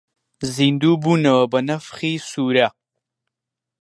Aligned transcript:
زیندوو 0.55 1.01
بوونەوە 1.03 1.43
بە 1.51 1.59
نەفخی 1.69 2.15
سوورە 2.29 2.67